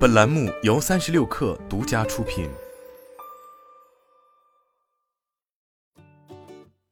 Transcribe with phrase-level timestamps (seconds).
[0.00, 2.48] 本栏目由三十六氪独家出品。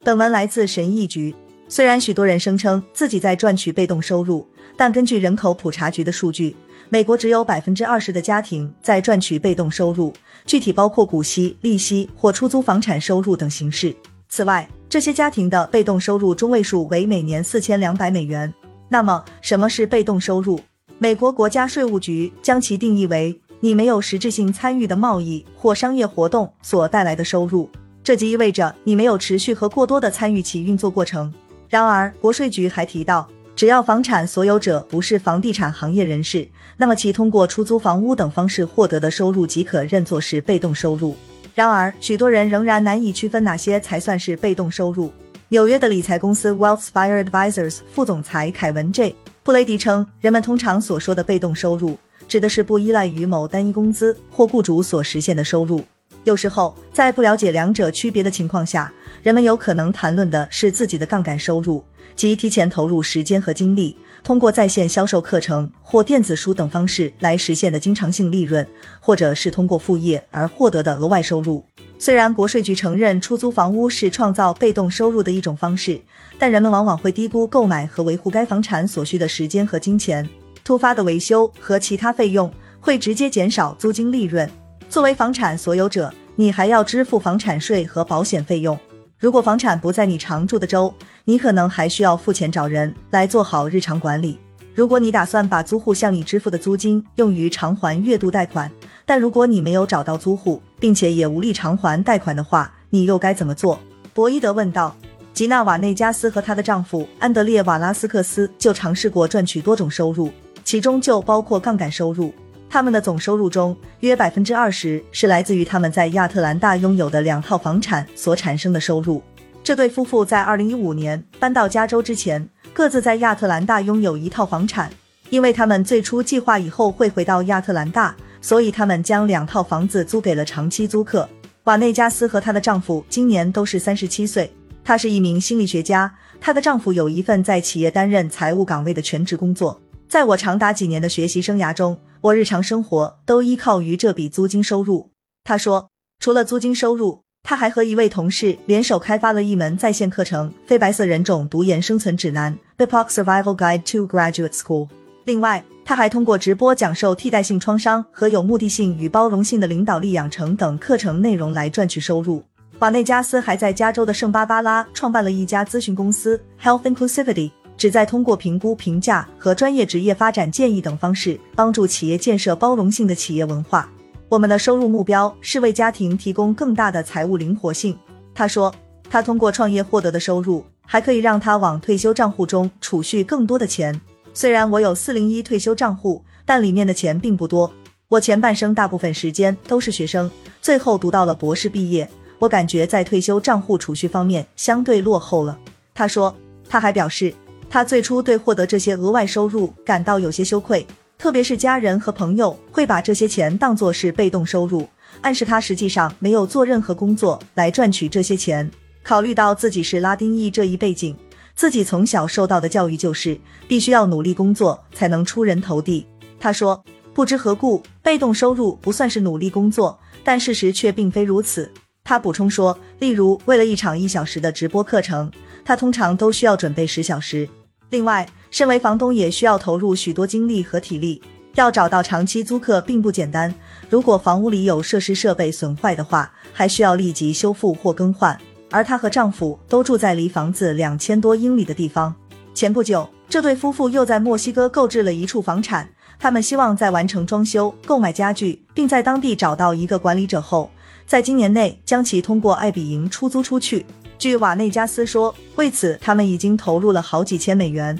[0.00, 1.34] 本文来自神医局。
[1.70, 6.54] 虽然许多人声称自己在赚取被动收入，但根据人口普查局的数据，
[6.90, 10.12] 美国只有百分之二十的家庭在赚取被动收入，
[10.44, 13.96] 具体包括股息、利息或出租房产收入等形式。
[14.28, 18.52] 此外，这些家庭的被动收入中位数为每年四千两百美元。
[18.90, 20.60] 那么，什么是被动收入？
[21.00, 27.70] 美国国家税务局将其定义为你没有实质性参与的贸易或商业活动所带来的收入，
[28.02, 31.32] 这即意味着你没有持续和过多的参与其运作过程。
[31.68, 41.14] 然而，国税局还提到，只要房产所有者不是房地产行业人士，那么其通过出租房屋等方式获得的收入即可认作是被动收入。
[41.54, 45.12] 然而，许多人仍然难以区分哪些才算是被动收入。
[45.50, 49.14] 纽约的理财公司 WealthSpire Advisors 副总裁凯文 ·J·
[49.48, 51.96] 布雷迪称，人们通常所说的被动收入，
[52.28, 55.82] 指的是不依赖于某单一工资或雇主所实现的收入。
[56.24, 61.82] 有时候，在不了解两者区别的情况下，人们有可能谈论的是自己的杠杆收入，
[62.14, 63.96] 即提前投入时间和精力。
[64.22, 68.68] 通过在线销售课程或电子书等方式来实现的经常性利润，
[69.00, 71.64] 或者是通过副业而获得的额外收入。
[72.00, 76.00] 虽然国税局承认出租房屋是创造被动收入的一种方式，
[76.38, 80.26] 但人们往往会低估购买和维护该房产所需的时间和金钱。
[80.62, 84.48] 突发的维修和其他费用会直接减少租金利润。
[84.88, 88.78] 作为房产所有者，你还要支付房产税和保险费用。
[89.18, 94.38] 如果房产不在你常住的州，你可能还需要付钱找人来做好日常管理。
[94.78, 98.70] 如果你打算把租户向你支付的租金用于偿还月度贷款，
[99.04, 103.76] 但如果你没有找到租户，并且也无力偿还贷款的话，你又该怎么做？
[104.14, 104.94] 博伊德问道。
[105.34, 110.30] 吉娜·瓦内加斯和她的丈夫安德烈·瓦拉斯克斯就尝试过赚取多种收入，
[110.62, 112.32] 其中就包括杠杆收入。
[112.70, 119.20] 他们的总收入中约百分之二十是来自于他们在亚特兰大拥有的两套房产所产生的收入。
[119.68, 124.90] 这对夫妇在二零一五年搬到加州之前，各自在亚特兰大拥有一套房产。
[125.28, 131.28] 因为他们最初计划以后会回到亚特兰大，所以他们将两套房子租给了长期租客。
[131.64, 134.50] 瓦内加斯和她的丈夫今年都是三十七岁。
[134.82, 136.10] 她是一名心理学家，
[136.40, 139.78] 她的丈夫有一份在企业担任财务岗位的全职工作。
[140.08, 145.10] 在我长达几年的学习生涯中，我日常生活都依靠于这笔租金收入。
[145.44, 147.24] 她说，除了租金收入。
[147.42, 152.56] 他还和一位同事联手开发了一门在线课程《非白色人种读研生存指南》
[152.86, 154.88] （BIPOC Survival Guide to Graduate School）。
[155.24, 162.42] 另外，他还通过直播讲授替代性创伤和有目的性与包容性的领导力养成等课程内容来赚取收入。
[162.80, 173.90] 瓦内加斯还在加州的圣巴巴拉创办了一家咨询公司 Health Inclusivity，旨在通过评估、评价和专业职业发展建议等方式，帮助企业建设包容性的企业文化。
[174.30, 177.98] 我们的收入目标是为家庭提供更大的财务灵活性。
[178.34, 178.74] 他说，
[179.08, 183.98] 他通过创业获得的收入还可以让他往退休账户中储蓄更多的钱。
[184.34, 187.72] 虽然我有四零一退休账户，但里面的钱并不多。
[188.08, 190.30] 我前半生大部分时间都是学生，
[190.60, 192.06] 最后读到了博士毕业。
[192.38, 195.58] 我感觉在退休账户储蓄方面相对落后了。
[195.94, 196.36] 他说，
[196.68, 197.32] 他还表示，
[197.70, 200.86] 他最初对获得这些额外收入感到有些羞愧。
[201.18, 204.88] 特别是家人和朋友会把这些钱当作是被动收入，
[205.20, 208.70] 暗示他实际上没有做任何工作来赚取这些钱。
[209.02, 211.16] 考虑到自己是拉丁裔这一背景，
[211.56, 213.36] 自己从小受到的教育就是
[213.66, 216.06] 必须要努力工作才能出人头地。
[216.38, 221.68] 他说：“不知何故，被动收入不算是努力工作，但事实却并非如此。”
[222.04, 225.32] 他补充说：“例如，为了一场一小时的直播课程，
[225.64, 227.48] 他通常都需要准备十小时。
[227.90, 231.20] 另外，身为房东也需要投入许多精力和体力，
[231.54, 233.54] 要找到长期租客并不简单。
[233.90, 238.38] 如果房屋里有设施设备损坏的话，还需要立即修复或更换。
[238.70, 242.14] 而她和丈夫都住在离房子两千多英里的地方。
[242.54, 245.88] 前不久，这对夫妇又在墨西哥购置了一处房产，
[246.18, 250.70] 他们希望在完成装修、购买家具，并在当地找到一个管理者后，
[251.06, 253.86] 在今年内将其通过爱比营出租出去。
[254.18, 257.98] 据瓦内加斯说，为此他们已经投入了好几千美元。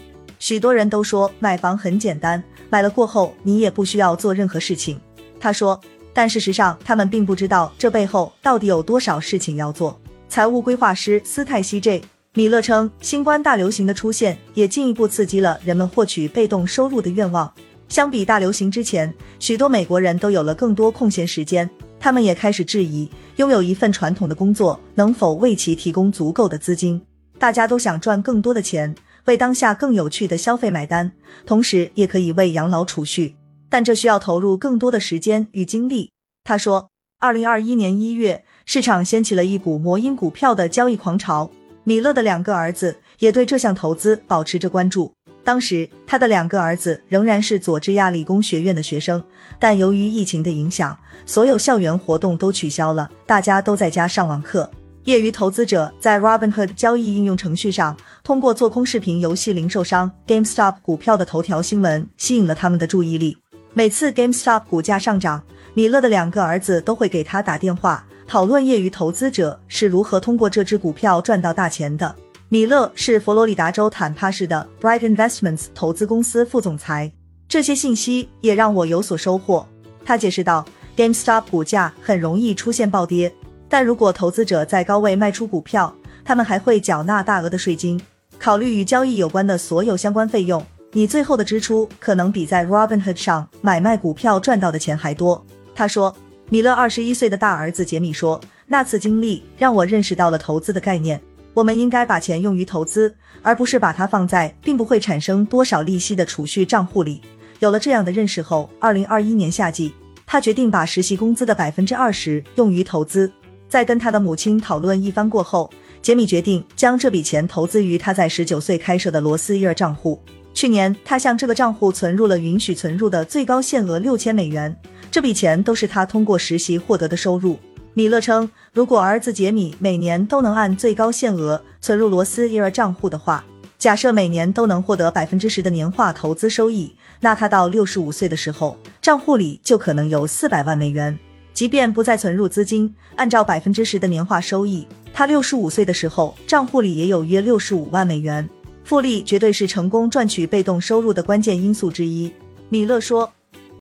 [0.49, 4.99] 许多人都说买房很简单，买了过后你也不需要做任何事情。
[5.39, 5.79] 他说，
[6.15, 10.01] 但事实上他们并不知道这背后到底有多少事情要做。
[10.27, 12.03] 财务规划师斯泰西 ·J·
[12.33, 17.53] 米勒称，新冠大流行的出现也进一步刺激了人们获取被动收入的愿望。
[17.91, 21.69] 相比大流行之前，许多美国人都有了更多空闲时间，
[22.01, 23.07] 他们也开始质疑
[23.37, 26.99] 拥有一份传统的工作能否为其提供足够的资金。
[27.39, 28.95] 大家都想赚更多的钱。
[29.29, 31.13] 为当下更有趣的消费买单，
[31.45, 33.37] 同时也可以为养老储蓄。
[33.69, 36.11] 但这需要投入更多的时间与精力。
[36.45, 36.89] 他说，
[37.21, 41.51] 二零二一年一月，市场掀起了一股魔音股票的交易狂潮。
[41.85, 45.13] 米勒的两个儿子也对这项投资保持着关注。
[45.45, 49.23] 当时，他的两个儿子仍然是佐治亚理工学院的学生，
[49.59, 50.97] 但由于疫情的影响，
[51.27, 54.71] 所有校园活动都取消了，大家都在家上网课。
[55.09, 63.39] 业余投资者在 Robinhood 交易应用程序上，通过做空视频游戏零售商 GameStop 股票的头条新闻，吸引了他们的注意力。
[63.73, 72.15] 每次 GameStop 股价上涨，米勒的两个儿子都会给他打电话，讨论业余投资者是如何通过这只股票赚到大钱的。
[72.51, 77.11] 米勒是佛罗里达州坦帕市的 Bright Investments 投资公司副总裁。
[77.49, 79.67] 这些信息也让我有所收获。
[80.05, 83.33] 他解释道：“GameStop 股价很容易出现暴跌，
[83.69, 85.95] 但如果投资者在高位卖出股票，
[86.25, 88.01] 他们还会缴纳大额的税金。
[88.39, 95.45] 考虑与交易有关的所有相关费用，你最后的支出可能比在 Robinhood 上买卖股票赚到的钱还多。”
[95.75, 96.15] 他说
[96.49, 101.21] ：“米勒二十一岁的大儿子杰米说，那次经历让我认识到了投资的概念。”
[101.55, 103.13] 我们应该把钱用于投资，
[103.43, 107.21] 而不是把它放在并不会产生多少利息的储蓄账户里。
[107.59, 109.93] 有了这样的认识后，二零二一年夏季，
[110.25, 113.33] 他决定把实习工资的百分之二十用于投资。
[113.69, 115.71] 在跟他的母亲讨论一番过后，
[116.01, 120.21] 杰米决定将这笔钱投资于他在十九岁开设的罗斯伊尔账户。
[120.55, 124.75] 去年，他向这个账户存入了允许存入的最高限额六千美元，
[125.11, 127.59] 这笔钱都是他通过实习获得的收入。
[127.95, 133.45] 米勒称，如果儿子杰米每年都能按最高限额存入罗斯伊尔账户的话，
[133.77, 141.17] 假设每年都能获得百分之十的年化投资收益，那他到六十五岁的时候，账户里就可能有四百万美元。
[141.59, 148.49] 即便不再存入资金，按照百分之十的年化收益，他六十五岁的时候，账户里也有约六十五万美元。
[148.85, 152.33] 复利绝对是成功赚取被动收入的关键因素之一，
[152.69, 153.29] 米勒说。